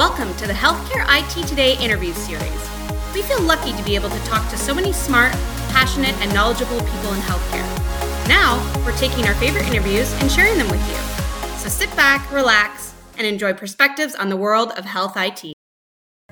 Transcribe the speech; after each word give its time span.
Welcome 0.00 0.34
to 0.36 0.46
the 0.46 0.54
Healthcare 0.54 1.04
IT 1.10 1.46
Today 1.46 1.76
interview 1.76 2.14
series. 2.14 2.70
We 3.12 3.20
feel 3.20 3.42
lucky 3.42 3.74
to 3.74 3.82
be 3.82 3.94
able 3.94 4.08
to 4.08 4.18
talk 4.20 4.48
to 4.48 4.56
so 4.56 4.72
many 4.72 4.94
smart, 4.94 5.30
passionate, 5.72 6.14
and 6.22 6.32
knowledgeable 6.32 6.78
people 6.78 7.12
in 7.12 7.20
healthcare. 7.20 7.68
Now, 8.26 8.56
we're 8.82 8.96
taking 8.96 9.26
our 9.26 9.34
favorite 9.34 9.66
interviews 9.66 10.10
and 10.22 10.32
sharing 10.32 10.56
them 10.56 10.70
with 10.70 10.80
you. 10.88 11.58
So 11.58 11.68
sit 11.68 11.94
back, 11.96 12.32
relax, 12.32 12.94
and 13.18 13.26
enjoy 13.26 13.52
perspectives 13.52 14.14
on 14.14 14.30
the 14.30 14.38
world 14.38 14.72
of 14.78 14.86
health 14.86 15.18
IT. 15.18 15.52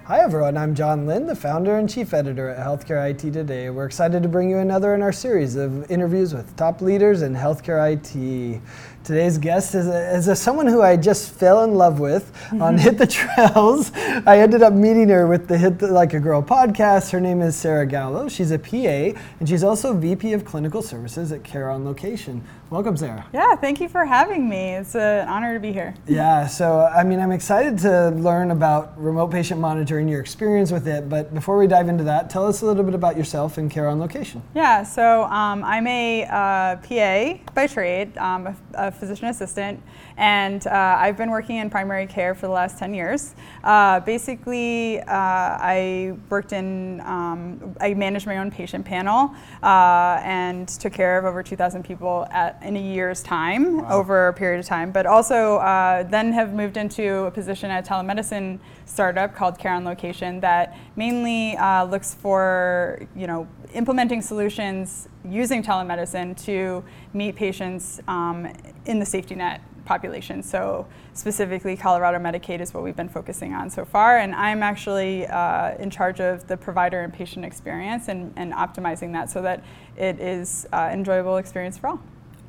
Hi, 0.08 0.20
everyone. 0.20 0.56
I'm 0.56 0.74
John 0.74 1.06
Lynn, 1.06 1.26
the 1.26 1.36
founder 1.36 1.76
and 1.76 1.86
chief 1.86 2.14
editor 2.14 2.48
at 2.48 2.66
Healthcare 2.66 3.10
IT 3.10 3.30
Today. 3.34 3.68
We're 3.68 3.84
excited 3.84 4.22
to 4.22 4.28
bring 4.30 4.48
you 4.48 4.56
another 4.56 4.94
in 4.94 5.02
our 5.02 5.12
series 5.12 5.56
of 5.56 5.90
interviews 5.90 6.32
with 6.32 6.56
top 6.56 6.80
leaders 6.80 7.20
in 7.20 7.34
healthcare 7.34 7.92
IT. 7.92 8.62
Today's 9.08 9.38
guest 9.38 9.74
is, 9.74 9.86
a, 9.88 10.14
is 10.14 10.28
a, 10.28 10.36
someone 10.36 10.66
who 10.66 10.82
I 10.82 10.94
just 10.94 11.32
fell 11.32 11.64
in 11.64 11.72
love 11.72 11.98
with 11.98 12.30
on 12.60 12.76
Hit 12.76 12.98
the 12.98 13.06
Trails. 13.06 13.90
I 13.96 14.40
ended 14.40 14.62
up 14.62 14.74
meeting 14.74 15.08
her 15.08 15.26
with 15.26 15.48
the 15.48 15.56
Hit 15.56 15.78
the, 15.78 15.86
Like 15.86 16.12
a 16.12 16.20
Girl 16.20 16.42
podcast. 16.42 17.10
Her 17.10 17.18
name 17.18 17.40
is 17.40 17.56
Sarah 17.56 17.86
Gallo. 17.86 18.28
She's 18.28 18.50
a 18.50 18.58
PA, 18.58 19.18
and 19.40 19.48
she's 19.48 19.64
also 19.64 19.94
VP 19.94 20.34
of 20.34 20.44
Clinical 20.44 20.82
Services 20.82 21.32
at 21.32 21.42
Care 21.42 21.70
on 21.70 21.86
Location. 21.86 22.44
Welcome, 22.70 22.98
Sarah. 22.98 23.26
Yeah, 23.32 23.56
thank 23.56 23.80
you 23.80 23.88
for 23.88 24.04
having 24.04 24.46
me. 24.46 24.74
It's 24.74 24.94
an 24.94 25.26
honor 25.26 25.54
to 25.54 25.60
be 25.60 25.72
here. 25.72 25.94
Yeah, 26.06 26.46
so 26.46 26.80
I 26.80 27.02
mean, 27.02 27.18
I'm 27.18 27.32
excited 27.32 27.78
to 27.78 28.10
learn 28.10 28.50
about 28.50 28.92
remote 29.02 29.28
patient 29.28 29.58
monitoring, 29.58 30.06
your 30.06 30.20
experience 30.20 30.70
with 30.70 30.86
it. 30.86 31.08
But 31.08 31.32
before 31.32 31.56
we 31.56 31.66
dive 31.66 31.88
into 31.88 32.04
that, 32.04 32.28
tell 32.28 32.46
us 32.46 32.60
a 32.60 32.66
little 32.66 32.84
bit 32.84 32.94
about 32.94 33.16
yourself 33.16 33.56
and 33.56 33.70
Care 33.70 33.88
on 33.88 33.98
Location. 33.98 34.42
Yeah, 34.54 34.82
so 34.82 35.22
um, 35.24 35.64
I'm 35.64 35.86
a 35.86 36.24
uh, 36.24 36.76
PA 36.76 37.52
by 37.54 37.68
trade, 37.68 38.14
um, 38.18 38.48
a, 38.48 38.56
a 38.74 38.92
physician 38.98 39.28
assistant, 39.28 39.82
and 40.16 40.66
uh, 40.66 40.96
I've 40.98 41.16
been 41.16 41.30
working 41.30 41.56
in 41.56 41.70
primary 41.70 42.06
care 42.06 42.34
for 42.34 42.46
the 42.46 42.52
last 42.52 42.78
10 42.78 42.94
years. 42.94 43.34
Uh, 43.64 44.00
basically, 44.00 45.00
uh, 45.00 45.04
I 45.08 46.14
worked 46.28 46.52
in, 46.52 47.00
um, 47.00 47.76
I 47.80 47.94
managed 47.94 48.26
my 48.26 48.38
own 48.38 48.50
patient 48.50 48.84
panel 48.84 49.34
uh, 49.62 50.20
and 50.22 50.68
took 50.68 50.92
care 50.92 51.18
of 51.18 51.24
over 51.24 51.42
2,000 51.42 51.84
people 51.84 52.26
at, 52.30 52.62
in 52.62 52.76
a 52.76 52.82
year's 52.82 53.22
time, 53.22 53.82
wow. 53.82 53.98
over 53.98 54.28
a 54.28 54.32
period 54.32 54.60
of 54.60 54.66
time, 54.66 54.92
but 54.92 55.06
also 55.06 55.56
uh, 55.56 56.02
then 56.04 56.32
have 56.32 56.52
moved 56.52 56.76
into 56.76 57.24
a 57.24 57.30
position 57.30 57.70
at 57.70 57.86
a 57.86 57.90
telemedicine 57.90 58.58
startup 58.84 59.34
called 59.34 59.58
Care 59.58 59.72
on 59.72 59.84
Location 59.84 60.40
that 60.40 60.76
mainly 60.96 61.56
uh, 61.56 61.84
looks 61.84 62.14
for, 62.14 63.00
you 63.14 63.26
know, 63.26 63.46
implementing 63.74 64.22
solutions 64.22 65.08
using 65.30 65.62
telemedicine 65.62 66.36
to 66.44 66.84
meet 67.12 67.36
patients 67.36 68.00
um, 68.08 68.52
in 68.86 68.98
the 68.98 69.06
safety 69.06 69.34
net 69.34 69.60
population. 69.84 70.42
So 70.42 70.86
specifically, 71.14 71.76
Colorado 71.76 72.18
Medicaid 72.18 72.60
is 72.60 72.74
what 72.74 72.84
we've 72.84 72.94
been 72.94 73.08
focusing 73.08 73.54
on 73.54 73.70
so 73.70 73.84
far. 73.84 74.18
And 74.18 74.34
I'm 74.34 74.62
actually 74.62 75.26
uh, 75.26 75.76
in 75.78 75.90
charge 75.90 76.20
of 76.20 76.46
the 76.46 76.56
provider 76.56 77.00
and 77.00 77.12
patient 77.12 77.44
experience 77.44 78.08
and, 78.08 78.32
and 78.36 78.52
optimizing 78.52 79.12
that 79.14 79.30
so 79.30 79.42
that 79.42 79.64
it 79.96 80.20
is 80.20 80.68
uh, 80.72 80.90
enjoyable 80.92 81.38
experience 81.38 81.78
for 81.78 81.88
all. 81.88 82.00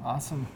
Awesome. 0.04 0.48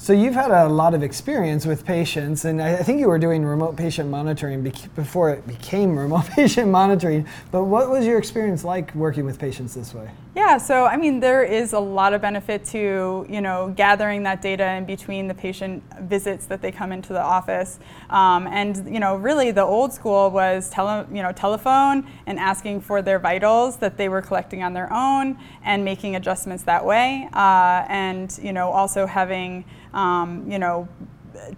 So 0.00 0.12
you've 0.12 0.34
had 0.34 0.52
a 0.52 0.68
lot 0.68 0.94
of 0.94 1.02
experience 1.02 1.66
with 1.66 1.84
patients, 1.84 2.44
and 2.44 2.62
I 2.62 2.76
think 2.84 3.00
you 3.00 3.08
were 3.08 3.18
doing 3.18 3.44
remote 3.44 3.76
patient 3.76 4.08
monitoring 4.08 4.62
before 4.94 5.30
it 5.30 5.44
became 5.48 5.98
remote 5.98 6.26
patient 6.36 6.68
monitoring. 6.68 7.26
But 7.50 7.64
what 7.64 7.90
was 7.90 8.06
your 8.06 8.16
experience 8.16 8.62
like 8.62 8.94
working 8.94 9.24
with 9.24 9.40
patients 9.40 9.74
this 9.74 9.92
way? 9.92 10.08
Yeah, 10.38 10.56
so 10.56 10.84
I 10.84 10.96
mean, 10.96 11.18
there 11.18 11.42
is 11.42 11.72
a 11.72 11.80
lot 11.80 12.14
of 12.14 12.20
benefit 12.20 12.64
to 12.66 13.26
you 13.28 13.40
know 13.40 13.74
gathering 13.74 14.22
that 14.22 14.40
data 14.40 14.70
in 14.74 14.84
between 14.84 15.26
the 15.26 15.34
patient 15.34 15.82
visits 16.02 16.46
that 16.46 16.62
they 16.62 16.70
come 16.70 16.92
into 16.92 17.12
the 17.12 17.20
office, 17.20 17.80
um, 18.08 18.46
and 18.46 18.88
you 18.88 19.00
know 19.00 19.16
really 19.16 19.50
the 19.50 19.64
old 19.64 19.92
school 19.92 20.30
was 20.30 20.70
tele, 20.70 21.08
you 21.12 21.24
know 21.24 21.32
telephone 21.32 22.06
and 22.28 22.38
asking 22.38 22.80
for 22.80 23.02
their 23.02 23.18
vitals 23.18 23.78
that 23.78 23.96
they 23.96 24.08
were 24.08 24.22
collecting 24.22 24.62
on 24.62 24.74
their 24.74 24.92
own 24.92 25.36
and 25.64 25.84
making 25.84 26.14
adjustments 26.14 26.62
that 26.62 26.84
way, 26.84 27.28
uh, 27.32 27.84
and 27.88 28.38
you 28.40 28.52
know 28.52 28.70
also 28.70 29.06
having 29.06 29.64
um, 29.94 30.50
you 30.50 30.58
know, 30.58 30.88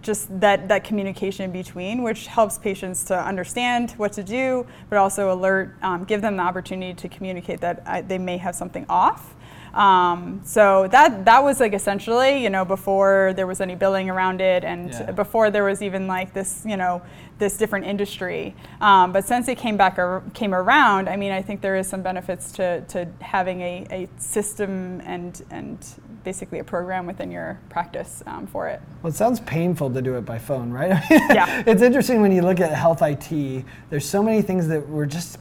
just 0.01 0.39
that, 0.39 0.67
that 0.67 0.83
communication 0.83 1.51
between, 1.51 2.03
which 2.03 2.27
helps 2.27 2.57
patients 2.57 3.03
to 3.05 3.17
understand 3.17 3.91
what 3.91 4.13
to 4.13 4.23
do, 4.23 4.65
but 4.89 4.97
also 4.97 5.33
alert, 5.33 5.75
um, 5.81 6.03
give 6.03 6.21
them 6.21 6.37
the 6.37 6.43
opportunity 6.43 6.93
to 6.93 7.09
communicate 7.09 7.61
that 7.61 7.83
uh, 7.85 8.01
they 8.01 8.17
may 8.17 8.37
have 8.37 8.55
something 8.55 8.85
off. 8.89 9.35
Um, 9.73 10.41
so 10.43 10.87
that 10.89 11.23
that 11.25 11.43
was 11.43 11.59
like 11.59 11.73
essentially, 11.73 12.43
you 12.43 12.49
know, 12.49 12.65
before 12.65 13.33
there 13.35 13.47
was 13.47 13.61
any 13.61 13.75
billing 13.75 14.09
around 14.09 14.41
it, 14.41 14.63
and 14.63 14.91
yeah. 14.91 15.11
before 15.11 15.49
there 15.49 15.63
was 15.63 15.81
even 15.81 16.07
like 16.07 16.33
this, 16.33 16.63
you 16.65 16.75
know, 16.75 17.01
this 17.37 17.57
different 17.57 17.85
industry. 17.85 18.53
Um, 18.81 19.13
but 19.13 19.25
since 19.25 19.47
it 19.47 19.57
came 19.57 19.77
back 19.77 19.97
ar- 19.97 20.23
came 20.33 20.53
around, 20.53 21.07
I 21.07 21.15
mean, 21.15 21.31
I 21.31 21.41
think 21.41 21.61
there 21.61 21.77
is 21.77 21.87
some 21.87 22.01
benefits 22.01 22.51
to, 22.53 22.81
to 22.89 23.07
having 23.21 23.61
a, 23.61 23.85
a 23.91 24.09
system 24.19 25.01
and 25.05 25.41
and 25.49 25.77
basically 26.23 26.59
a 26.59 26.63
program 26.63 27.05
within 27.05 27.31
your 27.31 27.59
practice 27.69 28.23
um, 28.27 28.47
for 28.47 28.67
it. 28.67 28.81
Well, 29.01 29.11
it 29.11 29.15
sounds 29.15 29.39
painful 29.41 29.91
to 29.91 30.01
do 30.01 30.15
it 30.15 30.21
by 30.21 30.39
phone, 30.39 30.71
right? 30.71 30.89
yeah. 31.09 31.63
It's 31.65 31.81
interesting 31.81 32.21
when 32.21 32.31
you 32.31 32.41
look 32.41 32.59
at 32.59 32.73
health 32.73 33.01
IT. 33.01 33.65
There's 33.89 34.07
so 34.07 34.21
many 34.21 34.41
things 34.41 34.67
that 34.67 34.87
were 34.87 35.05
just 35.05 35.37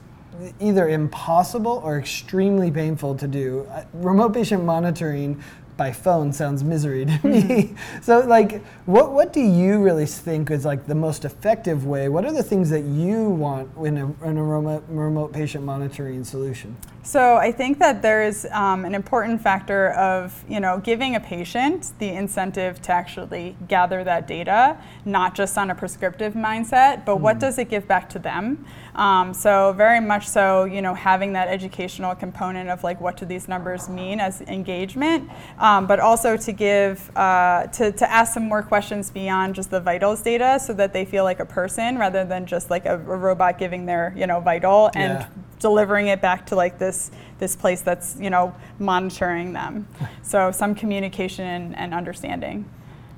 either 0.59 0.89
impossible 0.89 1.83
or 1.85 1.99
extremely 1.99 2.71
painful 2.71 3.15
to 3.17 3.29
do. 3.29 3.67
Uh, 3.71 3.85
remote 3.93 4.33
patient 4.33 4.65
monitoring 4.65 5.43
by 5.77 5.91
phone 5.91 6.31
sounds 6.31 6.63
misery 6.63 7.07
to 7.07 7.27
me. 7.27 7.75
so 8.03 8.21
like 8.21 8.63
what 8.85 9.13
what 9.13 9.33
do 9.33 9.41
you 9.41 9.83
really 9.83 10.05
think 10.05 10.51
is 10.51 10.67
like 10.67 10.87
the 10.87 10.95
most 10.95 11.25
effective 11.25 11.87
way? 11.87 12.11
What 12.11 12.27
are 12.27 12.33
the 12.33 12.43
things 12.43 12.69
that 12.69 12.83
you 12.83 13.31
want 13.31 13.71
in 13.79 13.97
a, 13.97 14.29
in 14.29 14.37
a 14.37 14.43
remote, 14.43 14.85
remote 14.89 15.33
patient 15.33 15.65
monitoring 15.65 16.23
solution? 16.23 16.77
So 17.03 17.37
I 17.37 17.51
think 17.51 17.79
that 17.79 18.03
there 18.03 18.23
is 18.23 18.47
um, 18.53 18.85
an 18.85 18.95
important 18.95 19.41
factor 19.41 19.91
of 19.93 20.45
you 20.49 20.61
know 20.61 20.79
giving 20.79 21.17
a 21.17 21.21
patient 21.21 21.93
the 21.99 22.09
incentive 22.09 22.83
to 22.83 22.93
actually 22.93 23.57
gather 23.69 24.05
that 24.05 24.29
data, 24.29 24.77
not 25.07 25.35
just 25.35 25.57
on 25.57 25.71
a 25.71 25.75
prescriptive 25.75 26.35
mindset, 26.35 27.07
but 27.07 27.17
mm. 27.17 27.21
what 27.21 27.37
hmm. 27.37 27.41
does 27.41 27.59
it 27.59 27.71
give 27.71 27.89
back 27.89 28.11
to 28.11 28.19
them? 28.19 28.67
Um, 28.95 29.33
so 29.33 29.73
very 29.73 30.01
much 30.01 30.29
so, 30.29 30.65
you 30.65 30.83
know, 30.83 30.93
having 30.93 31.33
that 31.33 31.49
educational 31.49 32.15
component 32.15 32.69
of 32.69 32.85
like 32.85 33.01
what 33.01 33.17
do 33.17 33.25
these 33.25 33.49
numbers 33.49 33.89
mean 33.89 34.21
as 34.21 34.43
engagement, 34.43 35.31
um, 35.59 35.87
but 35.87 36.01
also 36.01 36.37
to 36.37 36.53
give 36.53 37.11
uh, 37.17 37.67
to 37.69 37.93
to 37.93 38.11
ask 38.11 38.35
some 38.35 38.47
more 38.47 38.63
questions 38.63 39.11
beyond 39.11 39.55
just 39.55 39.71
the 39.71 39.81
vitals 39.81 40.21
data, 40.21 40.61
so 40.61 40.75
that 40.75 40.93
they 40.93 41.07
feel 41.07 41.25
like 41.25 41.41
a 41.41 41.47
person 41.47 41.97
rather 41.97 42.27
than 42.27 42.45
just 42.45 42.69
like 42.69 42.85
a, 42.85 42.95
a 42.95 43.17
robot 43.17 43.59
giving 43.59 43.87
their 43.87 44.13
you 44.15 44.27
know 44.27 44.39
vital 44.41 44.91
and 44.95 45.21
yeah. 45.21 45.27
Delivering 45.61 46.09
it 46.09 46.21
back 46.21 46.47
to 46.47 46.57
like 46.57 46.79
this 46.79 47.13
this 47.39 47.55
place 47.55 47.81
that's 47.83 48.17
you 48.19 48.31
know 48.31 48.55
monitoring 48.79 49.53
them. 49.53 49.87
so 50.23 50.51
some 50.51 50.75
communication 50.75 51.47
and, 51.47 51.77
and 51.77 51.95
understanding. 51.95 52.69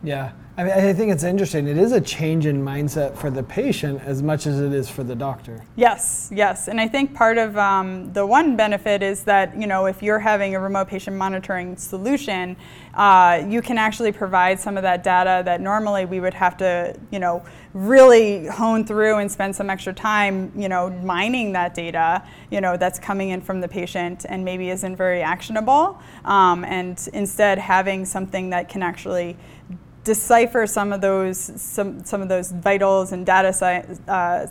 Yeah. 0.03 0.32
I 0.54 0.64
mean, 0.64 0.72
I 0.74 0.92
think 0.92 1.10
it's 1.10 1.24
interesting. 1.24 1.66
It 1.66 1.78
is 1.78 1.92
a 1.92 2.00
change 2.00 2.44
in 2.44 2.62
mindset 2.62 3.16
for 3.16 3.30
the 3.30 3.42
patient 3.42 4.02
as 4.04 4.22
much 4.22 4.46
as 4.46 4.60
it 4.60 4.74
is 4.74 4.86
for 4.86 5.02
the 5.02 5.14
doctor. 5.14 5.64
Yes, 5.76 6.30
yes, 6.30 6.68
and 6.68 6.78
I 6.78 6.88
think 6.88 7.14
part 7.14 7.38
of 7.38 7.56
um, 7.56 8.12
the 8.12 8.26
one 8.26 8.54
benefit 8.54 9.02
is 9.02 9.24
that 9.24 9.58
you 9.58 9.66
know 9.66 9.86
if 9.86 10.02
you're 10.02 10.18
having 10.18 10.54
a 10.54 10.60
remote 10.60 10.88
patient 10.88 11.16
monitoring 11.16 11.74
solution, 11.76 12.54
uh, 12.92 13.42
you 13.48 13.62
can 13.62 13.78
actually 13.78 14.12
provide 14.12 14.60
some 14.60 14.76
of 14.76 14.82
that 14.82 15.02
data 15.02 15.40
that 15.46 15.62
normally 15.62 16.04
we 16.04 16.20
would 16.20 16.34
have 16.34 16.58
to 16.58 16.94
you 17.10 17.19
know 17.19 17.42
really 17.72 18.46
hone 18.46 18.84
through 18.84 19.16
and 19.16 19.32
spend 19.32 19.56
some 19.56 19.70
extra 19.70 19.94
time 19.94 20.52
you 20.54 20.69
know 20.69 20.90
mining 21.02 21.52
that 21.52 21.72
data 21.72 22.22
you 22.50 22.60
know 22.60 22.76
that's 22.76 22.98
coming 22.98 23.30
in 23.30 23.40
from 23.40 23.62
the 23.62 23.69
patient 23.69 24.26
and 24.28 24.44
maybe 24.44 24.69
isn't 24.69 24.96
very 24.96 25.22
actionable, 25.22 25.98
um, 26.26 26.62
and 26.66 27.08
instead 27.14 27.56
having 27.56 28.04
something 28.04 28.50
that 28.50 28.69
can 28.69 28.82
actually 28.82 29.34
decipher 30.04 30.66
some 30.66 30.92
of 30.92 31.00
those 31.00 31.38
some 31.38 32.04
some 32.04 32.22
of 32.22 32.28
those 32.28 32.50
vitals 32.50 33.12
and 33.12 33.24
data 33.24 33.52
science 33.52 34.00
uh, 34.08 34.46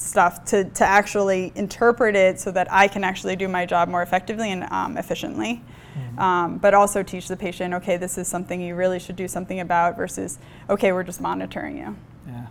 stuff 0.00 0.44
to, 0.46 0.64
to 0.64 0.84
actually 0.84 1.52
interpret 1.54 2.16
it 2.16 2.40
so 2.40 2.50
that 2.50 2.66
I 2.72 2.88
can 2.88 3.04
actually 3.04 3.36
do 3.36 3.48
my 3.48 3.66
job 3.66 3.88
more 3.88 4.02
effectively 4.02 4.50
and 4.50 4.64
um, 4.64 4.96
efficiently. 4.96 5.62
Mm-hmm. 5.94 6.18
Um, 6.18 6.58
but 6.58 6.72
also 6.72 7.02
teach 7.02 7.28
the 7.28 7.36
patient, 7.36 7.74
okay, 7.74 7.96
this 7.96 8.16
is 8.16 8.28
something 8.28 8.60
you 8.60 8.74
really 8.74 8.98
should 8.98 9.16
do 9.16 9.26
something 9.26 9.60
about 9.60 9.96
versus, 9.96 10.38
okay, 10.68 10.92
we're 10.92 11.02
just 11.02 11.20
monitoring 11.20 11.76
you. 11.76 11.96
Yeah. 12.26 12.46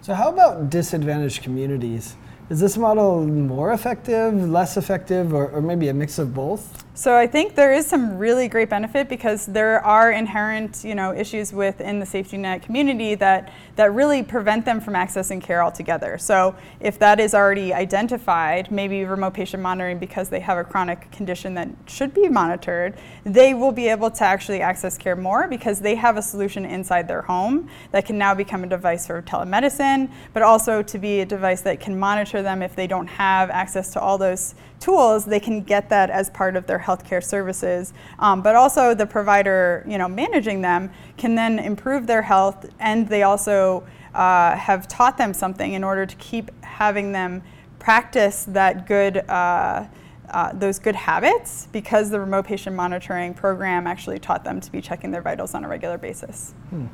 So 0.00 0.14
how 0.14 0.30
about 0.30 0.70
disadvantaged 0.70 1.42
communities? 1.42 2.16
Is 2.50 2.60
this 2.60 2.76
model 2.76 3.26
more 3.26 3.72
effective, 3.72 4.34
less 4.50 4.76
effective, 4.76 5.32
or, 5.32 5.48
or 5.48 5.62
maybe 5.62 5.88
a 5.88 5.94
mix 5.94 6.18
of 6.18 6.34
both? 6.34 6.84
So 6.96 7.16
I 7.16 7.26
think 7.26 7.56
there 7.56 7.72
is 7.72 7.86
some 7.86 8.18
really 8.18 8.46
great 8.46 8.70
benefit 8.70 9.08
because 9.08 9.46
there 9.46 9.84
are 9.84 10.12
inherent, 10.12 10.84
you 10.84 10.94
know, 10.94 11.12
issues 11.12 11.52
within 11.52 11.98
the 11.98 12.06
safety 12.06 12.36
net 12.36 12.62
community 12.62 13.16
that 13.16 13.52
that 13.74 13.92
really 13.92 14.22
prevent 14.22 14.64
them 14.64 14.80
from 14.80 14.94
accessing 14.94 15.42
care 15.42 15.60
altogether. 15.60 16.18
So 16.18 16.54
if 16.78 16.98
that 17.00 17.18
is 17.18 17.34
already 17.34 17.74
identified, 17.74 18.70
maybe 18.70 19.04
remote 19.04 19.34
patient 19.34 19.60
monitoring 19.60 19.98
because 19.98 20.28
they 20.28 20.38
have 20.38 20.56
a 20.56 20.62
chronic 20.62 21.10
condition 21.10 21.54
that 21.54 21.68
should 21.86 22.14
be 22.14 22.28
monitored, 22.28 22.94
they 23.24 23.54
will 23.54 23.72
be 23.72 23.88
able 23.88 24.12
to 24.12 24.22
actually 24.22 24.60
access 24.60 24.96
care 24.96 25.16
more 25.16 25.48
because 25.48 25.80
they 25.80 25.96
have 25.96 26.16
a 26.16 26.22
solution 26.22 26.64
inside 26.64 27.08
their 27.08 27.22
home 27.22 27.68
that 27.90 28.04
can 28.04 28.16
now 28.16 28.34
become 28.34 28.62
a 28.62 28.68
device 28.68 29.08
for 29.08 29.20
telemedicine, 29.22 30.08
but 30.32 30.44
also 30.44 30.80
to 30.82 30.98
be 30.98 31.20
a 31.20 31.26
device 31.26 31.62
that 31.62 31.80
can 31.80 31.98
monitor 31.98 32.33
them 32.42 32.62
if 32.62 32.74
they 32.76 32.86
don't 32.86 33.06
have 33.06 33.50
access 33.50 33.92
to 33.92 34.00
all 34.00 34.18
those 34.18 34.54
tools, 34.80 35.24
they 35.24 35.40
can 35.40 35.62
get 35.62 35.88
that 35.88 36.10
as 36.10 36.30
part 36.30 36.56
of 36.56 36.66
their 36.66 36.78
healthcare 36.78 37.22
services. 37.22 37.92
Um, 38.18 38.42
but 38.42 38.54
also 38.54 38.94
the 38.94 39.06
provider, 39.06 39.84
you 39.86 39.98
know, 39.98 40.08
managing 40.08 40.62
them 40.62 40.90
can 41.16 41.34
then 41.34 41.58
improve 41.58 42.06
their 42.06 42.22
health, 42.22 42.66
and 42.80 43.08
they 43.08 43.22
also 43.22 43.86
uh, 44.14 44.56
have 44.56 44.86
taught 44.88 45.18
them 45.18 45.34
something 45.34 45.72
in 45.72 45.84
order 45.84 46.06
to 46.06 46.16
keep 46.16 46.50
having 46.64 47.12
them 47.12 47.42
practice 47.78 48.44
that 48.44 48.86
good. 48.86 49.18
Uh, 49.28 49.86
uh, 50.30 50.52
those 50.54 50.78
good 50.78 50.96
habits 50.96 51.68
because 51.70 52.10
the 52.10 52.18
remote 52.18 52.46
patient 52.46 52.74
monitoring 52.74 53.34
program 53.34 53.86
actually 53.86 54.18
taught 54.18 54.42
them 54.42 54.60
to 54.60 54.72
be 54.72 54.80
checking 54.80 55.10
their 55.10 55.22
vitals 55.22 55.54
on 55.54 55.64
a 55.64 55.68
regular 55.68 55.98
basis. 55.98 56.54
Hmm. 56.70 56.86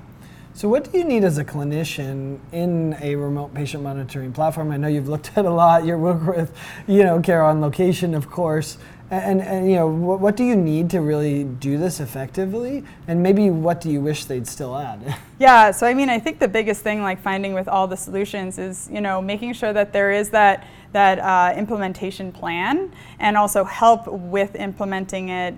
So, 0.53 0.69
what 0.69 0.91
do 0.91 0.99
you 0.99 1.05
need 1.05 1.25
as 1.25 1.39
a 1.39 1.45
clinician 1.45 2.39
in 2.53 2.97
a 3.01 3.15
remote 3.15 3.55
patient 3.55 3.83
monitoring 3.83 4.33
platform? 4.33 4.73
I 4.73 4.77
know 4.77 4.89
you've 4.89 5.09
looked 5.09 5.31
at 5.37 5.45
a 5.45 5.51
lot. 5.51 5.85
You 5.85 5.97
work 5.97 6.27
with, 6.27 6.53
you 6.87 7.05
know, 7.05 7.21
care 7.21 7.43
on 7.43 7.61
location, 7.61 8.15
of 8.15 8.29
course. 8.29 8.77
And, 9.11 9.41
and 9.41 9.69
you 9.69 9.77
know, 9.77 9.89
what, 9.89 10.21
what, 10.21 10.37
do 10.37 10.45
you 10.45 10.55
need 10.55 10.91
to 10.91 11.01
really 11.01 11.43
do 11.43 11.79
this 11.79 11.99
effectively? 11.99 12.85
And 13.09 13.23
maybe 13.23 13.51
what 13.51 13.81
do 13.81 13.91
you 13.91 14.01
wish 14.01 14.25
they'd 14.27 14.47
still 14.47 14.77
add? 14.77 15.17
yeah, 15.39 15.73
so 15.73 15.87
I 15.87 15.95
mean, 15.95 16.09
I 16.09 16.19
think 16.19 16.39
the 16.39 16.49
biggest 16.49 16.83
thing, 16.83 17.03
like 17.03 17.21
finding 17.21 17.55
with 17.55 17.67
all 17.67 17.89
the 17.89 17.97
solutions, 17.97 18.59
is 18.59 18.89
you 18.93 19.01
know 19.01 19.21
making 19.21 19.55
sure 19.55 19.73
that 19.73 19.93
there 19.93 20.13
is 20.13 20.31
that 20.31 20.67
that 20.93 21.19
uh, 21.19 21.57
implementation 21.57 22.31
plan, 22.31 22.93
and 23.19 23.37
also 23.37 23.65
help 23.65 24.07
with 24.07 24.55
implementing 24.55 25.29
it 25.29 25.55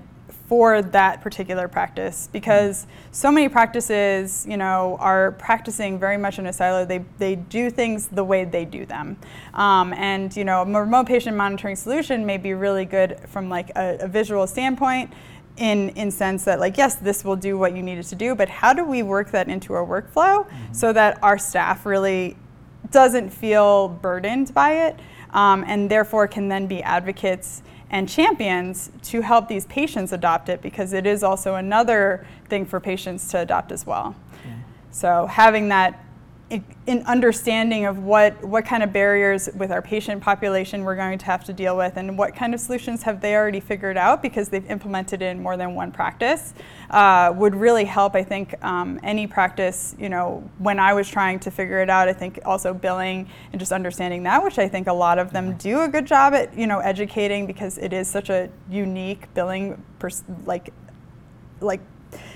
for 0.52 0.82
that 0.82 1.22
particular 1.22 1.66
practice 1.66 2.28
because 2.31 2.87
so 3.10 3.32
many 3.32 3.49
practices 3.49 4.44
you 4.46 4.58
know 4.58 4.99
are 5.00 5.32
practicing 5.32 5.99
very 5.99 6.19
much 6.19 6.38
in 6.38 6.44
a 6.44 6.52
silo 6.52 6.84
they, 6.84 7.02
they 7.16 7.37
do 7.37 7.70
things 7.70 8.08
the 8.08 8.22
way 8.22 8.44
they 8.44 8.66
do 8.66 8.84
them 8.84 9.16
um, 9.54 9.94
and 9.94 10.37
you 10.37 10.44
know 10.44 10.60
a 10.60 10.66
remote 10.66 11.06
patient 11.06 11.34
monitoring 11.34 11.75
solution 11.75 12.26
may 12.26 12.37
be 12.37 12.52
really 12.52 12.84
good 12.84 13.19
from 13.28 13.49
like 13.49 13.70
a, 13.76 13.96
a 14.00 14.06
visual 14.08 14.46
standpoint 14.46 15.10
in 15.56 15.88
in 15.96 16.10
sense 16.10 16.44
that 16.44 16.60
like 16.60 16.76
yes 16.76 16.96
this 16.96 17.25
will 17.25 17.34
do 17.34 17.56
what 17.56 17.75
you 17.75 17.82
need 17.82 17.96
it 17.96 18.04
to 18.04 18.14
do 18.14 18.34
but 18.34 18.50
how 18.50 18.75
do 18.75 18.84
we 18.84 19.02
work 19.02 19.31
that 19.31 19.49
into 19.49 19.72
our 19.72 19.87
workflow 19.87 20.46
mm-hmm. 20.46 20.72
so 20.75 20.93
that 20.93 21.19
our 21.22 21.38
staff 21.38 21.87
really 21.87 22.37
doesn't 22.90 23.31
feel 23.31 23.88
burdened 23.88 24.52
by 24.52 24.87
it 24.87 25.00
um, 25.31 25.64
and 25.66 25.90
therefore 25.90 26.28
can 26.28 26.49
then 26.49 26.66
be 26.66 26.82
advocates 26.82 27.62
and 27.92 28.08
champions 28.08 28.90
to 29.02 29.20
help 29.20 29.48
these 29.48 29.66
patients 29.66 30.12
adopt 30.12 30.48
it 30.48 30.62
because 30.62 30.94
it 30.94 31.06
is 31.06 31.22
also 31.22 31.54
another 31.54 32.26
thing 32.48 32.64
for 32.64 32.80
patients 32.80 33.28
to 33.30 33.38
adopt 33.38 33.70
as 33.70 33.86
well. 33.86 34.16
Yeah. 34.44 34.52
So 34.90 35.26
having 35.26 35.68
that 35.68 36.01
in 36.87 37.02
understanding 37.06 37.87
of 37.87 38.02
what, 38.02 38.43
what 38.44 38.64
kind 38.66 38.82
of 38.82 38.93
barriers 38.93 39.49
with 39.54 39.70
our 39.70 39.81
patient 39.81 40.20
population 40.20 40.84
we're 40.84 40.96
going 40.96 41.16
to 41.16 41.25
have 41.25 41.44
to 41.44 41.52
deal 41.52 41.76
with 41.76 41.96
and 41.96 42.19
what 42.19 42.34
kind 42.34 42.52
of 42.52 42.60
solutions 42.60 43.02
have 43.02 43.20
they 43.20 43.34
already 43.34 43.60
figured 43.60 43.96
out 43.96 44.20
because 44.20 44.49
they've 44.49 44.69
implemented 44.70 45.22
it 45.22 45.26
in 45.26 45.43
more 45.43 45.56
than 45.56 45.75
one 45.75 45.90
practice 45.90 46.52
uh, 46.90 47.32
would 47.37 47.54
really 47.54 47.84
help 47.84 48.14
I 48.14 48.22
think 48.22 48.62
um, 48.64 49.00
any 49.02 49.26
practice 49.26 49.94
you 49.99 50.08
know 50.08 50.49
when 50.58 50.78
I 50.78 50.93
was 50.93 51.08
trying 51.08 51.38
to 51.40 51.50
figure 51.50 51.81
it 51.81 51.88
out 51.88 52.08
I 52.08 52.12
think 52.12 52.40
also 52.44 52.75
billing 52.75 53.31
and 53.52 53.58
just 53.58 53.72
understanding 53.72 54.25
that 54.25 54.43
which 54.43 54.58
I 54.58 54.69
think 54.69 54.88
a 54.88 54.93
lot 54.93 55.19
of 55.19 55.32
them 55.32 55.56
do 55.56 55.82
a 55.82 55.88
good 55.88 56.06
job 56.06 56.34
at 56.34 56.56
you 56.56 56.66
know 56.66 56.81
educating 56.81 57.46
because 57.46 57.78
it 57.78 57.93
is 57.93 58.08
such 58.08 58.28
a 58.28 58.50
unique 58.69 59.32
billing 59.32 59.82
pers- 59.99 60.25
like 60.44 60.72
like 61.60 61.81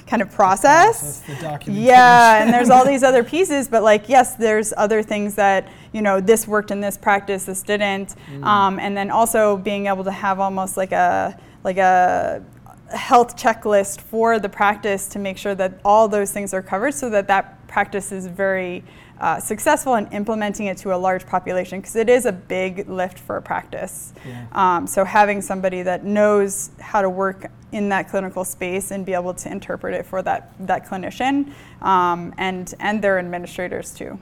kind 0.06 0.23
of 0.23 0.31
process. 0.32 1.23
yeah, 1.67 2.43
and 2.43 2.52
there's 2.52 2.70
all 2.70 2.84
these 2.93 3.02
other 3.02 3.25
pieces, 3.25 3.69
but 3.69 3.82
like 3.82 4.08
yes, 4.08 4.34
there's 4.37 4.73
other 4.76 5.02
things 5.02 5.34
that 5.34 5.69
you 5.93 6.02
know 6.02 6.20
this 6.20 6.46
worked 6.46 6.70
in 6.70 6.81
this 6.81 6.96
practice, 6.96 7.44
this 7.44 7.62
didn't, 7.62 8.14
mm. 8.31 8.44
um, 8.44 8.78
and 8.78 8.96
then 8.96 9.11
also 9.11 9.56
being 9.56 9.87
able 9.87 10.05
to 10.05 10.12
have 10.12 10.40
almost 10.40 10.76
like 10.76 10.93
a 10.93 11.38
like 11.64 11.78
a 11.78 12.43
health 12.90 13.36
checklist 13.36 14.00
for 14.00 14.38
the 14.38 14.48
practice 14.48 15.08
to 15.08 15.18
make 15.18 15.38
sure 15.38 15.54
that 15.54 15.80
all 15.84 16.08
those 16.08 16.32
things 16.32 16.54
are 16.54 16.62
covered, 16.62 16.94
so 16.94 17.10
that 17.10 17.26
that 17.28 17.66
practice 17.66 18.12
is 18.12 18.26
very 18.26 18.84
uh, 19.20 19.40
successful 19.40 19.94
in 19.94 20.06
implementing 20.12 20.66
it 20.66 20.76
to 20.76 20.94
a 20.94 20.96
large 20.96 21.26
population 21.26 21.80
because 21.80 21.96
it 21.96 22.08
is 22.08 22.26
a 22.26 22.32
big 22.32 22.88
lift 22.88 23.18
for 23.18 23.38
a 23.38 23.42
practice. 23.42 24.12
Yeah. 24.26 24.46
Um, 24.52 24.86
so 24.86 25.04
having 25.04 25.40
somebody 25.40 25.82
that 25.82 26.04
knows 26.04 26.70
how 26.80 27.02
to 27.02 27.08
work 27.08 27.50
in 27.72 27.88
that 27.88 28.08
clinical 28.08 28.44
space 28.44 28.90
and 28.90 29.04
be 29.04 29.14
able 29.14 29.34
to 29.34 29.50
interpret 29.50 29.94
it 29.94 30.06
for 30.06 30.22
that 30.22 30.52
that 30.60 30.86
clinician 30.86 31.52
um, 31.82 32.34
and 32.38 32.74
and 32.78 33.02
their 33.02 33.18
administrators 33.18 33.92
too. 33.92 34.18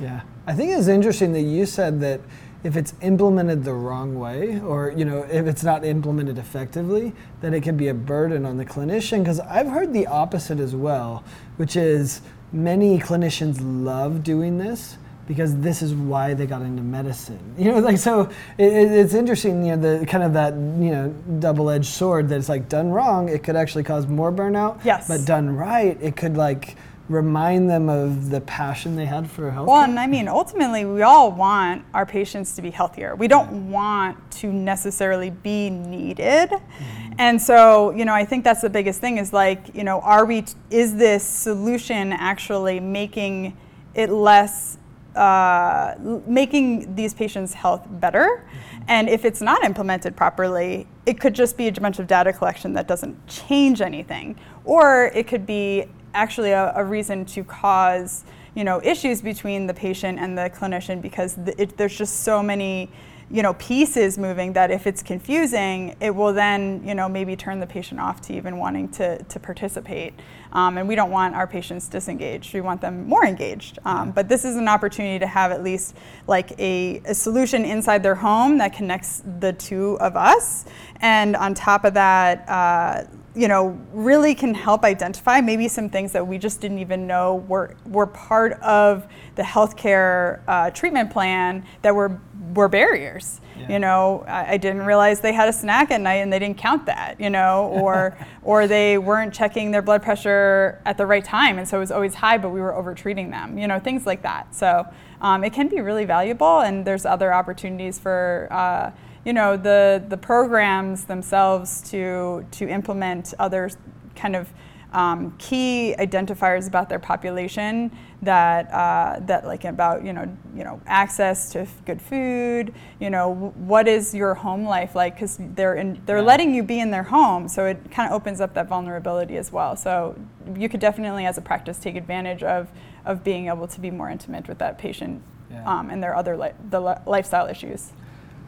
Yeah, 0.00 0.22
I 0.46 0.54
think 0.54 0.70
it's 0.72 0.88
interesting 0.88 1.32
that 1.32 1.42
you 1.42 1.66
said 1.66 2.00
that 2.00 2.20
if 2.64 2.76
it's 2.76 2.94
implemented 3.02 3.64
the 3.64 3.72
wrong 3.72 4.18
way 4.18 4.60
or 4.60 4.92
you 4.96 5.04
know 5.04 5.22
if 5.30 5.46
it's 5.46 5.62
not 5.62 5.84
implemented 5.84 6.38
effectively 6.38 7.12
then 7.40 7.54
it 7.54 7.62
can 7.62 7.76
be 7.76 7.88
a 7.88 7.94
burden 7.94 8.44
on 8.44 8.56
the 8.56 8.64
clinician 8.64 9.18
because 9.18 9.40
i've 9.40 9.68
heard 9.68 9.92
the 9.92 10.06
opposite 10.06 10.58
as 10.58 10.74
well 10.74 11.22
which 11.56 11.76
is 11.76 12.20
many 12.52 12.98
clinicians 12.98 13.58
love 13.60 14.22
doing 14.22 14.58
this 14.58 14.98
because 15.28 15.54
this 15.58 15.82
is 15.82 15.94
why 15.94 16.32
they 16.32 16.46
got 16.46 16.62
into 16.62 16.82
medicine. 16.82 17.38
You 17.58 17.72
know, 17.72 17.78
like 17.80 17.98
so 17.98 18.30
it, 18.56 18.72
it's 18.72 19.14
interesting. 19.14 19.64
You 19.64 19.76
know, 19.76 19.98
the 19.98 20.06
kind 20.06 20.24
of 20.24 20.32
that 20.32 20.54
you 20.54 20.90
know 20.90 21.14
double-edged 21.38 21.84
sword 21.86 22.28
that 22.30 22.38
it's 22.38 22.48
like 22.48 22.68
done 22.68 22.90
wrong, 22.90 23.28
it 23.28 23.42
could 23.42 23.56
actually 23.56 23.84
cause 23.84 24.06
more 24.06 24.32
burnout. 24.32 24.82
Yes. 24.84 25.06
But 25.06 25.26
done 25.26 25.54
right, 25.54 25.98
it 26.00 26.16
could 26.16 26.36
like 26.36 26.76
remind 27.08 27.70
them 27.70 27.88
of 27.88 28.28
the 28.30 28.40
passion 28.42 28.94
they 28.94 29.06
had 29.06 29.30
for 29.30 29.50
health. 29.50 29.66
Well, 29.66 29.82
and 29.82 29.98
I 29.98 30.06
mean, 30.06 30.28
ultimately, 30.28 30.84
we 30.84 31.02
all 31.02 31.32
want 31.32 31.84
our 31.94 32.04
patients 32.04 32.54
to 32.56 32.62
be 32.62 32.70
healthier. 32.70 33.16
We 33.16 33.28
don't 33.28 33.70
want 33.70 34.30
to 34.32 34.52
necessarily 34.52 35.30
be 35.30 35.70
needed. 35.70 36.50
Mm-hmm. 36.50 37.12
And 37.18 37.40
so, 37.40 37.90
you 37.92 38.04
know, 38.04 38.14
I 38.14 38.24
think 38.24 38.44
that's 38.44 38.60
the 38.60 38.70
biggest 38.70 39.00
thing 39.00 39.18
is 39.18 39.32
like, 39.32 39.74
you 39.74 39.84
know, 39.84 40.00
are 40.00 40.24
we, 40.26 40.44
is 40.70 40.96
this 40.96 41.24
solution 41.24 42.12
actually 42.12 42.78
making 42.78 43.56
it 43.94 44.10
less, 44.10 44.76
uh, 45.16 45.94
making 46.26 46.94
these 46.94 47.14
patients' 47.14 47.54
health 47.54 47.86
better? 47.88 48.44
Mm-hmm. 48.44 48.82
And 48.88 49.08
if 49.08 49.24
it's 49.24 49.40
not 49.40 49.64
implemented 49.64 50.14
properly, 50.16 50.86
it 51.06 51.20
could 51.20 51.34
just 51.34 51.56
be 51.56 51.68
a 51.68 51.72
bunch 51.72 51.98
of 51.98 52.06
data 52.06 52.32
collection 52.32 52.74
that 52.74 52.86
doesn't 52.86 53.26
change 53.26 53.80
anything. 53.80 54.38
Or 54.64 55.06
it 55.14 55.26
could 55.26 55.46
be 55.46 55.86
actually 56.14 56.50
a, 56.50 56.72
a 56.74 56.84
reason 56.84 57.24
to 57.24 57.44
cause 57.44 58.24
you 58.54 58.64
know 58.64 58.80
issues 58.82 59.22
between 59.22 59.66
the 59.66 59.74
patient 59.74 60.18
and 60.18 60.36
the 60.36 60.50
clinician 60.50 61.00
because 61.00 61.38
it, 61.58 61.76
there's 61.76 61.96
just 61.96 62.20
so 62.20 62.42
many 62.42 62.90
you 63.30 63.42
know 63.42 63.54
pieces 63.54 64.18
moving 64.18 64.54
that 64.54 64.70
if 64.70 64.86
it's 64.86 65.02
confusing 65.02 65.94
it 66.00 66.14
will 66.14 66.32
then 66.32 66.82
you 66.84 66.94
know 66.94 67.08
maybe 67.08 67.36
turn 67.36 67.60
the 67.60 67.66
patient 67.66 68.00
off 68.00 68.20
to 68.22 68.32
even 68.32 68.58
wanting 68.58 68.88
to, 68.88 69.22
to 69.24 69.38
participate. 69.38 70.14
Um, 70.50 70.78
and 70.78 70.88
we 70.88 70.94
don't 70.94 71.10
want 71.10 71.34
our 71.34 71.46
patients 71.46 71.88
disengaged. 71.88 72.54
We 72.54 72.62
want 72.62 72.80
them 72.80 73.06
more 73.06 73.26
engaged. 73.26 73.78
Um, 73.84 74.12
but 74.12 74.30
this 74.30 74.46
is 74.46 74.56
an 74.56 74.66
opportunity 74.66 75.18
to 75.18 75.26
have 75.26 75.52
at 75.52 75.62
least 75.62 75.94
like 76.26 76.58
a, 76.58 77.02
a 77.04 77.14
solution 77.14 77.66
inside 77.66 78.02
their 78.02 78.14
home 78.14 78.56
that 78.58 78.72
connects 78.72 79.22
the 79.40 79.52
two 79.52 79.98
of 80.00 80.16
us. 80.16 80.64
And 81.02 81.36
on 81.36 81.52
top 81.52 81.84
of 81.84 81.92
that 81.94 82.48
uh, 82.48 83.04
you 83.38 83.46
know, 83.46 83.78
really 83.92 84.34
can 84.34 84.52
help 84.52 84.82
identify 84.82 85.40
maybe 85.40 85.68
some 85.68 85.88
things 85.88 86.10
that 86.10 86.26
we 86.26 86.38
just 86.38 86.60
didn't 86.60 86.80
even 86.80 87.06
know 87.06 87.36
were, 87.46 87.76
were 87.86 88.06
part 88.06 88.54
of 88.54 89.06
the 89.36 89.42
healthcare 89.42 90.40
uh, 90.48 90.70
treatment 90.70 91.08
plan 91.08 91.64
that 91.82 91.94
were, 91.94 92.20
were 92.52 92.66
barriers. 92.66 93.40
Yeah. 93.56 93.68
You 93.68 93.78
know, 93.78 94.24
I, 94.26 94.54
I, 94.54 94.56
didn't 94.56 94.82
realize 94.82 95.20
they 95.20 95.32
had 95.32 95.48
a 95.48 95.52
snack 95.52 95.92
at 95.92 96.00
night 96.00 96.16
and 96.16 96.32
they 96.32 96.40
didn't 96.40 96.58
count 96.58 96.86
that, 96.86 97.20
you 97.20 97.30
know, 97.30 97.68
or, 97.68 98.18
or 98.42 98.66
they 98.66 98.98
weren't 98.98 99.32
checking 99.32 99.70
their 99.70 99.82
blood 99.82 100.02
pressure 100.02 100.82
at 100.84 100.96
the 100.96 101.06
right 101.06 101.24
time 101.24 101.58
and 101.58 101.68
so 101.68 101.76
it 101.76 101.80
was 101.80 101.92
always 101.92 102.14
high, 102.14 102.38
but 102.38 102.48
we 102.48 102.60
were 102.60 102.74
over 102.74 102.92
treating 102.92 103.30
them, 103.30 103.56
you 103.56 103.68
know, 103.68 103.78
things 103.78 104.04
like 104.04 104.22
that. 104.22 104.52
So 104.52 104.84
um, 105.20 105.44
it 105.44 105.52
can 105.52 105.68
be 105.68 105.80
really 105.80 106.04
valuable 106.04 106.58
and 106.58 106.84
there's 106.84 107.06
other 107.06 107.32
opportunities 107.32 108.00
for, 108.00 108.48
uh, 108.50 108.90
you 109.28 109.34
know 109.34 109.58
the 109.58 110.02
the 110.08 110.16
programs 110.16 111.04
themselves 111.04 111.82
to 111.90 112.46
to 112.50 112.66
implement 112.66 113.34
other 113.38 113.68
kind 114.16 114.34
of 114.34 114.50
um, 114.94 115.36
key 115.36 115.94
identifiers 115.98 116.66
about 116.66 116.88
their 116.88 116.98
population 116.98 117.90
that 118.22 118.72
uh, 118.72 119.20
that 119.26 119.44
like 119.44 119.66
about 119.66 120.02
you 120.02 120.14
know 120.14 120.24
you 120.56 120.64
know 120.64 120.80
access 120.86 121.50
to 121.52 121.66
good 121.84 122.00
food 122.00 122.72
you 123.00 123.10
know 123.10 123.52
what 123.56 123.86
is 123.86 124.14
your 124.14 124.32
home 124.32 124.64
life 124.64 124.94
like 124.94 125.16
because 125.16 125.38
they're 125.54 125.74
in 125.74 126.00
they're 126.06 126.16
yeah. 126.16 126.32
letting 126.32 126.54
you 126.54 126.62
be 126.62 126.80
in 126.80 126.90
their 126.90 127.02
home 127.02 127.48
so 127.48 127.66
it 127.66 127.78
kind 127.90 128.10
of 128.10 128.18
opens 128.18 128.40
up 128.40 128.54
that 128.54 128.66
vulnerability 128.66 129.36
as 129.36 129.52
well 129.52 129.76
so 129.76 130.18
you 130.56 130.70
could 130.70 130.80
definitely 130.80 131.26
as 131.26 131.36
a 131.36 131.42
practice 131.42 131.76
take 131.78 131.96
advantage 131.96 132.42
of 132.42 132.66
of 133.04 133.22
being 133.22 133.48
able 133.48 133.68
to 133.68 133.78
be 133.78 133.90
more 133.90 134.08
intimate 134.08 134.48
with 134.48 134.56
that 134.58 134.78
patient 134.78 135.22
yeah. 135.50 135.62
um, 135.70 135.90
and 135.90 136.02
their 136.02 136.16
other 136.16 136.34
li- 136.34 136.56
the 136.70 136.80
li- 136.80 137.02
lifestyle 137.04 137.46
issues 137.46 137.92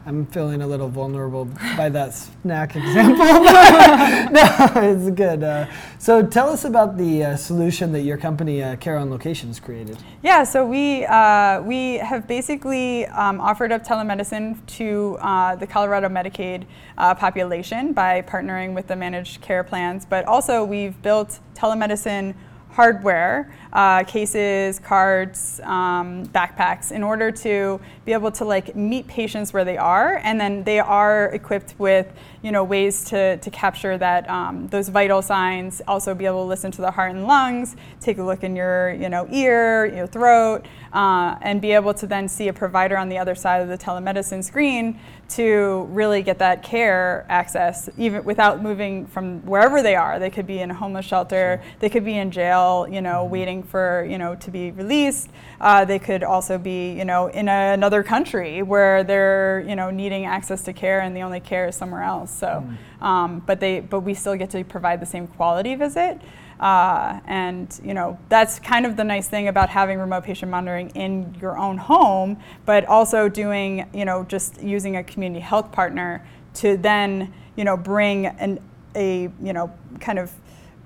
I'm 0.03 0.25
feeling 0.25 0.63
a 0.63 0.67
little 0.67 0.89
vulnerable 0.89 1.45
by 1.77 1.89
that 1.89 2.13
snack 2.13 2.75
example. 2.75 3.17
no, 4.31 4.71
it's 4.75 5.11
good. 5.11 5.43
Uh, 5.43 5.67
so 5.99 6.25
tell 6.25 6.49
us 6.49 6.65
about 6.65 6.97
the 6.97 7.23
uh, 7.23 7.35
solution 7.35 7.91
that 7.91 8.01
your 8.01 8.17
company, 8.17 8.63
uh, 8.63 8.75
Care 8.77 8.97
on 8.97 9.11
Locations, 9.11 9.59
created. 9.59 9.97
Yeah, 10.23 10.43
so 10.43 10.65
we 10.65 11.05
uh, 11.05 11.61
we 11.61 11.95
have 11.97 12.27
basically 12.27 13.05
um, 13.07 13.39
offered 13.39 13.71
up 13.71 13.85
telemedicine 13.85 14.57
to 14.77 15.17
uh, 15.21 15.55
the 15.55 15.67
Colorado 15.67 16.09
Medicaid 16.09 16.65
uh, 16.97 17.13
population 17.13 17.93
by 17.93 18.23
partnering 18.23 18.73
with 18.73 18.87
the 18.87 18.95
managed 18.95 19.41
care 19.41 19.63
plans, 19.63 20.05
but 20.05 20.25
also 20.25 20.63
we've 20.63 20.99
built 21.03 21.39
telemedicine 21.53 22.33
hardware, 22.71 23.53
uh, 23.73 24.03
cases, 24.03 24.79
cards, 24.79 25.61
um, 25.63 26.25
backpacks, 26.27 26.91
in 26.91 27.03
order 27.03 27.31
to 27.31 27.79
be 28.05 28.13
able 28.13 28.31
to 28.31 28.43
like 28.43 28.75
meet 28.75 29.07
patients 29.07 29.53
where 29.53 29.63
they 29.63 29.77
are, 29.77 30.19
and 30.23 30.39
then 30.39 30.63
they 30.63 30.79
are 30.79 31.25
equipped 31.27 31.75
with 31.77 32.11
you 32.41 32.51
know 32.51 32.63
ways 32.63 33.05
to, 33.05 33.37
to 33.37 33.49
capture 33.51 33.97
that 33.97 34.29
um, 34.29 34.67
those 34.67 34.89
vital 34.89 35.21
signs. 35.21 35.81
Also, 35.87 36.13
be 36.13 36.25
able 36.25 36.43
to 36.43 36.49
listen 36.49 36.71
to 36.71 36.81
the 36.81 36.91
heart 36.91 37.11
and 37.11 37.27
lungs, 37.27 37.75
take 37.99 38.17
a 38.17 38.23
look 38.23 38.43
in 38.43 38.55
your 38.55 38.91
you 38.93 39.09
know 39.09 39.27
ear, 39.31 39.85
your 39.85 40.07
throat, 40.07 40.65
uh, 40.93 41.35
and 41.41 41.61
be 41.61 41.71
able 41.71 41.93
to 41.93 42.07
then 42.07 42.27
see 42.27 42.47
a 42.49 42.53
provider 42.53 42.97
on 42.97 43.07
the 43.09 43.17
other 43.17 43.35
side 43.35 43.61
of 43.61 43.69
the 43.69 43.77
telemedicine 43.77 44.43
screen 44.43 44.99
to 45.29 45.87
really 45.91 46.21
get 46.21 46.39
that 46.39 46.61
care 46.61 47.25
access, 47.29 47.89
even 47.97 48.23
without 48.25 48.61
moving 48.61 49.05
from 49.05 49.39
wherever 49.45 49.81
they 49.81 49.95
are. 49.95 50.19
They 50.19 50.29
could 50.29 50.45
be 50.45 50.59
in 50.59 50.71
a 50.71 50.73
homeless 50.73 51.05
shelter, 51.05 51.61
they 51.79 51.89
could 51.89 52.03
be 52.03 52.17
in 52.17 52.31
jail, 52.31 52.85
you 52.89 53.01
know, 53.01 53.23
mm-hmm. 53.23 53.31
Waiting 53.61 53.69
for 53.69 54.05
you 54.09 54.17
know 54.17 54.35
to 54.35 54.51
be 54.51 54.71
released. 54.71 55.29
Uh, 55.59 55.85
they 55.85 55.99
could 55.99 56.23
also 56.23 56.57
be 56.57 56.93
you 56.93 57.05
know 57.05 57.27
in 57.27 57.47
a, 57.47 57.73
another 57.73 58.03
country 58.03 58.61
where 58.61 59.03
they're 59.03 59.63
you 59.67 59.75
know 59.75 59.91
needing 59.91 60.25
access 60.25 60.63
to 60.63 60.73
care 60.73 61.01
and 61.01 61.15
the 61.15 61.21
only 61.23 61.39
care 61.39 61.67
is 61.67 61.75
somewhere 61.75 62.03
else. 62.03 62.31
So, 62.31 62.47
mm. 62.47 63.05
um, 63.05 63.41
but 63.45 63.59
they 63.59 63.81
but 63.81 64.01
we 64.01 64.13
still 64.13 64.35
get 64.35 64.49
to 64.51 64.63
provide 64.63 64.99
the 64.99 65.05
same 65.05 65.27
quality 65.27 65.75
visit. 65.75 66.19
Uh, 66.59 67.19
and 67.25 67.79
you 67.83 67.93
know 67.93 68.17
that's 68.29 68.59
kind 68.59 68.85
of 68.85 68.95
the 68.95 69.03
nice 69.03 69.27
thing 69.27 69.47
about 69.47 69.69
having 69.69 69.99
remote 69.99 70.23
patient 70.23 70.51
monitoring 70.51 70.91
in 70.95 71.35
your 71.41 71.57
own 71.57 71.77
home, 71.77 72.37
but 72.65 72.85
also 72.85 73.29
doing 73.29 73.85
you 73.93 74.05
know 74.05 74.23
just 74.27 74.61
using 74.61 74.95
a 74.97 75.03
community 75.03 75.41
health 75.41 75.71
partner 75.71 76.21
to 76.53 76.77
then 76.77 77.33
you 77.55 77.63
know 77.63 77.77
bring 77.77 78.27
an 78.27 78.59
a 78.95 79.29
you 79.41 79.53
know 79.53 79.71
kind 79.99 80.19
of 80.19 80.31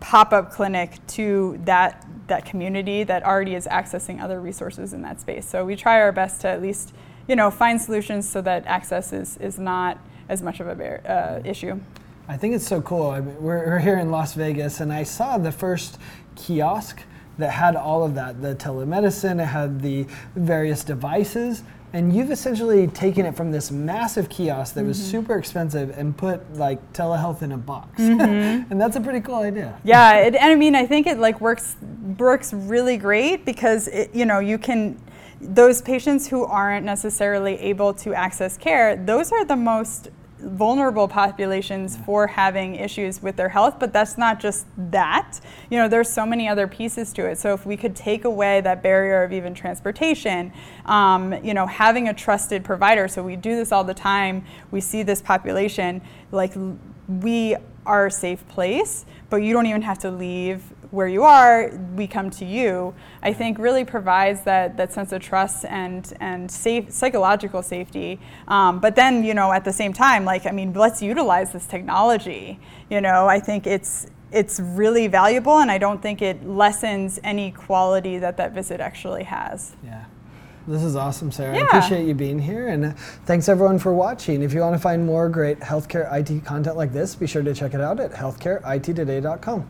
pop-up 0.06 0.52
clinic 0.52 1.00
to 1.08 1.60
that 1.64 2.06
that 2.28 2.46
community 2.46 3.04
that 3.04 3.24
already 3.24 3.56
is 3.56 3.66
accessing 3.66 4.22
other 4.22 4.40
resources 4.40 4.94
in 4.94 5.02
that 5.02 5.20
space. 5.20 5.48
So 5.48 5.66
we 5.66 5.76
try 5.76 6.00
our 6.00 6.12
best 6.12 6.42
to 6.42 6.48
at 6.48 6.62
least 6.62 6.94
you 7.28 7.36
know 7.36 7.50
find 7.50 7.82
solutions 7.82 8.30
so 8.30 8.40
that 8.42 8.68
access 8.68 9.12
is 9.12 9.38
is 9.38 9.58
not 9.58 9.98
as 10.30 10.44
much 10.44 10.60
of 10.60 10.68
a 10.68 11.12
uh, 11.12 11.42
issue. 11.44 11.80
I 12.28 12.38
think 12.38 12.54
it's 12.54 12.68
so 12.68 12.82
cool. 12.82 13.10
I 13.10 13.20
mean, 13.20 13.36
we're, 13.42 13.66
we're 13.66 13.80
here 13.80 13.98
in 13.98 14.12
Las 14.12 14.36
Vegas, 14.36 14.80
and 14.80 14.94
I 14.94 15.04
saw 15.04 15.40
the 15.40 15.52
first 15.52 15.98
kiosk 16.36 17.02
that 17.40 17.52
had 17.52 17.76
all 17.76 18.04
of 18.04 18.14
that 18.14 18.44
the 18.44 18.54
telemedicine, 18.54 19.42
it 19.42 19.48
had 19.48 19.82
the 19.82 20.06
various 20.36 20.84
devices. 20.84 21.64
And 21.96 22.14
you've 22.14 22.30
essentially 22.30 22.88
taken 22.88 23.26
it 23.26 23.38
from 23.38 23.54
this 23.54 23.72
massive 23.72 24.28
kiosk 24.28 24.74
that 24.74 24.82
mm-hmm. 24.82 24.90
was 24.90 25.02
super 25.02 25.38
expensive 25.38 25.98
and 25.98 26.16
put 26.16 26.56
like 26.56 26.92
telehealth 26.92 27.42
in 27.42 27.54
a 27.54 27.58
box, 27.58 28.02
mm-hmm. 28.02 28.70
and 28.70 28.82
that's 28.82 28.98
a 28.98 29.00
pretty 29.00 29.22
cool 29.22 29.36
idea. 29.36 29.80
Yeah, 29.86 30.18
it, 30.18 30.36
and 30.36 30.52
I 30.52 30.56
mean, 30.56 30.76
I 30.76 30.86
think 30.86 31.08
it 31.08 31.20
like 31.20 31.40
works 31.40 31.78
works 32.18 32.52
really 32.52 32.98
great 32.98 33.46
because 33.46 33.88
it, 33.88 34.14
you 34.14 34.26
know 34.26 34.40
you 34.40 34.58
can 34.58 35.02
those 35.40 35.82
patients 35.82 36.28
who 36.28 36.44
aren't 36.44 36.86
necessarily 36.86 37.56
able 37.60 37.94
to 37.94 38.14
access 38.14 38.58
care, 38.58 38.98
those 38.98 39.32
are 39.32 39.46
the 39.46 39.56
most 39.56 40.10
vulnerable 40.40 41.08
populations 41.08 41.96
for 41.98 42.28
having 42.28 42.76
issues 42.76 43.22
with 43.22 43.36
their 43.36 43.50
health 43.50 43.80
but 43.80 43.94
that's 43.94 44.18
not 44.18 44.40
just 44.40 44.66
that. 44.78 45.40
You 45.70 45.78
know 45.78 45.88
there's 45.88 46.10
so 46.10 46.26
many 46.26 46.48
other 46.48 46.68
pieces 46.68 47.14
to 47.14 47.26
it. 47.26 47.38
So 47.38 47.54
if 47.54 47.66
we 47.66 47.78
could 47.78 47.96
take 47.96 48.26
away 48.26 48.62
that 48.62 48.84
barrier 48.84 49.24
of 49.24 49.32
even 49.32 49.54
transportation 49.54 50.52
um, 50.86 51.34
you 51.44 51.54
know 51.54 51.66
having 51.66 52.08
a 52.10 52.14
trusted 52.14 52.64
provider 52.64 53.08
so 53.08 53.24
we 53.24 53.36
do 53.36 53.56
this 53.56 53.72
all 53.72 53.84
the 53.84 53.94
time 53.94 54.46
we 54.72 54.82
see 54.82 55.04
this 55.04 55.22
population 55.22 56.02
like 56.32 56.54
we 57.08 57.56
are 57.86 58.08
a 58.08 58.12
safe 58.12 58.48
place 58.48 59.06
but 59.30 59.38
you 59.38 59.54
don't 59.54 59.66
even 59.66 59.82
have 59.82 60.00
to 60.00 60.12
leave 60.12 60.64
where 60.96 61.08
you 61.08 61.24
are, 61.24 61.70
we 61.96 62.08
come 62.08 62.30
to 62.32 62.46
you, 62.46 62.96
I 63.22 63.34
think 63.34 63.60
really 63.60 63.84
provides 63.84 64.42
that, 64.42 64.78
that 64.78 64.94
sense 64.94 65.12
of 65.12 65.22
trust 65.22 65.66
and, 65.66 66.12
and 66.22 66.50
safe, 66.50 66.90
psychological 66.90 67.62
safety. 67.62 68.20
Um, 68.48 68.80
but 68.80 68.96
then, 68.96 69.24
you 69.24 69.34
know, 69.34 69.52
at 69.52 69.66
the 69.66 69.74
same 69.74 69.92
time, 69.92 70.24
like, 70.24 70.46
I 70.46 70.52
mean, 70.52 70.74
let's 70.74 71.02
utilize 71.02 71.52
this 71.52 71.66
technology. 71.68 72.60
You 72.90 73.02
know, 73.02 73.28
I 73.28 73.40
think 73.40 73.68
it's, 73.68 74.08
it's 74.32 74.60
really 74.60 75.08
valuable 75.08 75.60
and 75.60 75.70
I 75.70 75.78
don't 75.78 76.02
think 76.02 76.22
it 76.22 76.48
lessens 76.48 77.20
any 77.24 77.52
quality 77.52 78.18
that 78.20 78.38
that 78.38 78.54
visit 78.54 78.80
actually 78.80 79.24
has. 79.24 79.76
Yeah. 79.84 80.06
This 80.68 80.82
is 80.82 80.96
awesome, 80.96 81.32
Sarah. 81.32 81.56
Yeah. 81.56 81.62
I 81.62 81.66
appreciate 81.68 82.08
you 82.08 82.16
being 82.16 82.40
here, 82.40 82.70
and 82.70 82.98
thanks 83.28 83.48
everyone 83.48 83.78
for 83.78 83.94
watching. 83.94 84.42
If 84.42 84.52
you 84.52 84.62
want 84.62 84.74
to 84.74 84.80
find 84.80 85.06
more 85.06 85.30
great 85.30 85.60
healthcare 85.60 86.12
IT 86.12 86.44
content 86.44 86.76
like 86.76 86.92
this, 86.92 87.14
be 87.14 87.28
sure 87.28 87.44
to 87.44 87.54
check 87.54 87.76
it 87.76 87.82
out 87.82 88.00
at 88.00 88.12
healthcareittoday.com. 88.12 89.70